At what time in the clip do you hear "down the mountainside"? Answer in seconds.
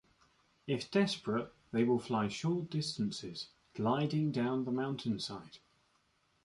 4.31-5.59